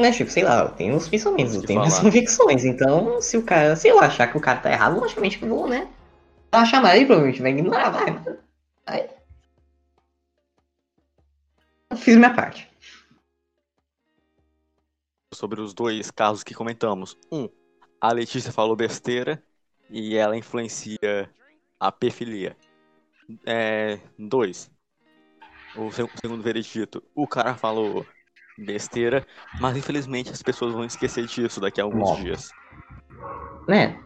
[0.00, 2.00] Né, tipo, sei lá, eu tenho os pensamentos, eu tenho falar.
[2.02, 2.64] convicções.
[2.64, 5.48] Então, se o cara, se eu achar que o cara tá errado, logicamente que eu
[5.48, 5.88] vou, né?
[6.52, 8.22] Achar mais, ele provavelmente vai ignorar, vai.
[8.86, 9.08] Aí.
[11.90, 12.68] Eu fiz minha parte.
[15.32, 17.16] sobre os dois casos que comentamos.
[17.32, 17.48] Um,
[18.00, 19.42] a Letícia falou besteira
[19.88, 21.32] e ela influencia
[21.78, 22.56] a pefilia.
[23.46, 24.70] É, dois,
[25.76, 28.06] o seg- segundo veredito, o cara falou
[28.60, 29.26] besteira,
[29.60, 32.22] mas infelizmente as pessoas vão esquecer disso daqui a alguns Nossa.
[32.22, 32.50] dias.
[33.68, 33.98] Né?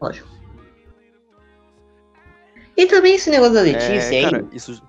[0.00, 0.28] Lógico.
[2.76, 4.82] E também esse negócio da Letícia É, aí, cara, isso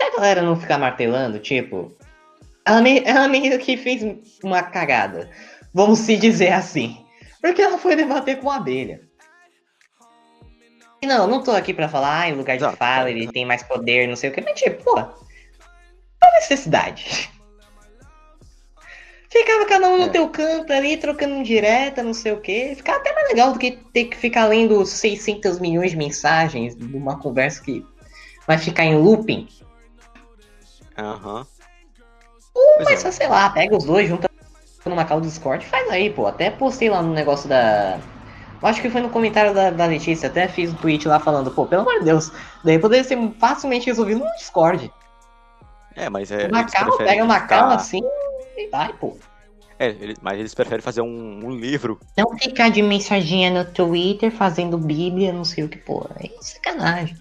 [0.00, 1.92] a galera não ficar martelando, tipo.
[2.64, 4.02] Ela, me- ela meio que fez
[4.42, 5.30] uma cagada.
[5.72, 7.04] Vamos se dizer assim.
[7.40, 9.02] Porque ela foi debater com a abelha.
[11.02, 12.78] E não, não tô aqui pra falar, ah, em lugar de Exato.
[12.78, 14.40] fala, ele tem mais poder, não sei o que.
[14.40, 14.94] Mas tipo, pô.
[14.94, 15.14] Qual
[16.22, 17.30] a necessidade?
[19.34, 20.08] Ficava cada um no É.
[20.10, 22.72] teu canto ali, trocando direta, não sei o que.
[22.76, 26.96] Ficava até mais legal do que ter que ficar lendo 600 milhões de mensagens de
[26.96, 27.84] uma conversa que
[28.46, 29.48] vai ficar em looping.
[30.96, 31.44] Aham.
[32.54, 33.10] Pois Mas é.
[33.10, 34.30] sei lá, pega os dois, junta
[34.86, 36.28] numa call do Discord e faz aí, pô.
[36.28, 37.98] Até postei lá no negócio da.
[38.62, 41.66] Acho que foi no comentário da, da Letícia, até fiz um tweet lá falando, pô,
[41.66, 42.30] pelo amor de Deus,
[42.64, 44.90] daí poderia ser facilmente resolvido no Discord.
[45.96, 46.46] É, mas é.
[46.46, 48.00] uma call, pega uma ficar- call assim
[48.70, 49.16] vai, pô.
[49.78, 51.98] É, ele- mas eles preferem fazer um, um livro.
[52.16, 56.06] Não ficar de mensaginha no Twitter fazendo bíblia, não sei o que, pô.
[56.20, 57.16] É sacanagem.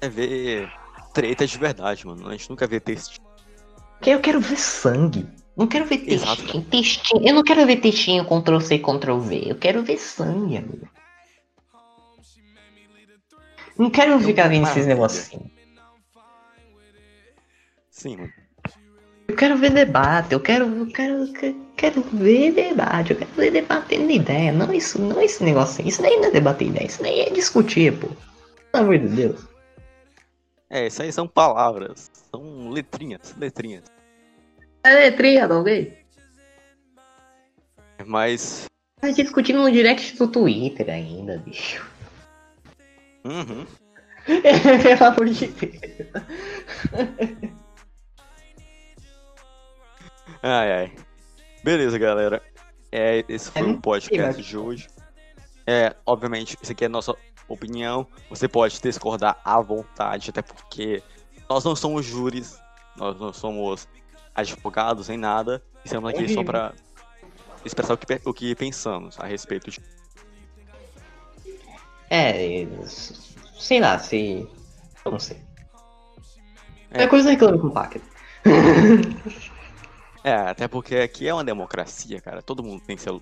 [0.00, 0.70] É ver
[1.12, 2.28] treta de verdade, mano.
[2.28, 3.20] A gente nunca vê texto.
[3.98, 5.28] Porque eu quero ver sangue.
[5.56, 6.42] Não quero ver Exato.
[6.42, 7.28] textinho, textinho.
[7.28, 9.42] Eu não quero ver textinho Ctrl C, Ctrl V.
[9.46, 10.88] Eu quero ver sangue, amigo.
[13.76, 15.50] Não quero ficar vendo esses negocinhos.
[17.90, 18.32] Sim, mano.
[19.30, 23.52] Eu quero ver debate, eu quero, eu quero, eu quero ver debate, eu quero ver
[23.52, 24.50] debatendo ideia.
[24.50, 25.88] Não isso, não esse negocinho.
[25.88, 28.08] Isso daí não é debater ideia, isso daí é discutir, pô.
[28.72, 29.40] Pelo amor de Deus.
[30.68, 32.10] É, isso aí são palavras.
[32.28, 33.84] São letrinhas, letrinhas.
[34.82, 35.92] É letrinha, talvez.
[38.04, 38.66] Mas.
[39.00, 41.88] Tá discutindo no direct do Twitter ainda, bicho.
[43.24, 43.64] Uhum.
[44.82, 45.70] Pelo amor de Deus.
[50.42, 50.92] Ai, ai.
[51.62, 52.42] Beleza, galera.
[52.90, 54.42] É, esse foi É o podcast mentira.
[54.42, 54.88] de hoje.
[55.66, 57.14] É, obviamente, isso aqui é a nossa
[57.48, 58.06] opinião.
[58.28, 61.02] Você pode discordar à vontade, até porque
[61.48, 62.58] nós não somos júris,
[62.96, 63.86] nós não somos
[64.34, 65.62] advogados nem nada.
[65.84, 66.44] Estamos aqui só Horrível.
[66.44, 66.72] pra
[67.64, 69.80] expressar o que, o que pensamos a respeito de.
[72.08, 72.66] É,
[73.58, 74.48] sei lá, se.
[75.04, 75.40] Eu não sei.
[76.90, 77.04] É.
[77.04, 78.00] É coisa reclame com o Packer.
[80.22, 82.42] É, até porque aqui é uma democracia, cara.
[82.42, 83.20] Todo mundo tem seu.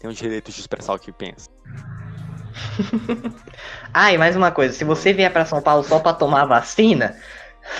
[0.00, 1.48] Tem o direito de expressar o que pensa.
[3.92, 7.16] Ah, e mais uma coisa, se você vier pra São Paulo só pra tomar vacina,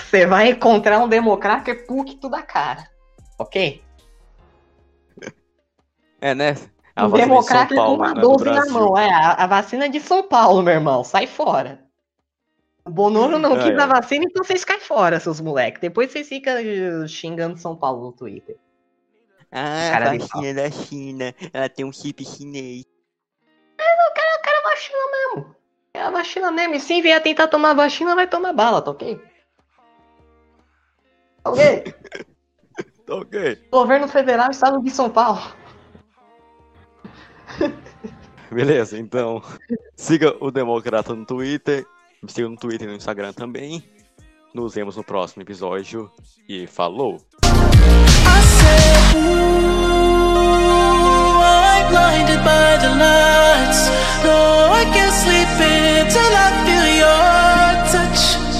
[0.03, 2.85] você vai encontrar um democrata que é PUC da cara.
[3.39, 3.81] Ok?
[6.19, 6.55] É, né?
[6.95, 8.73] A de democrata com uma né, do 12 na Brasil.
[8.73, 8.97] mão.
[8.97, 11.03] É, a, a vacina é de São Paulo, meu irmão.
[11.03, 11.79] Sai fora.
[12.91, 13.87] O Bonoro não Ai, quis a ai.
[13.87, 15.79] vacina, então vocês caem fora, seus moleques.
[15.79, 18.57] Depois vocês ficam eh, xingando São Paulo no Twitter.
[19.49, 21.33] Ah, Cara a vacina da China.
[21.53, 22.83] Ela tem um chip chinês.
[23.79, 25.55] É a vacina mesmo.
[25.93, 26.75] É a vacina mesmo.
[26.75, 29.21] E se vier tentar tomar vacina, vai tomar bala, tá ok?
[31.43, 31.83] Tá ok?
[33.05, 33.67] Tá ok.
[33.71, 35.41] Governo Federal, Estado de São Paulo.
[38.51, 39.41] Beleza, então.
[39.95, 41.85] Siga o Democrata no Twitter.
[42.21, 43.83] Me siga no Twitter e no Instagram também.
[44.53, 46.11] Nos vemos no próximo episódio
[46.47, 47.19] e falou!
[57.91, 58.50] Touch.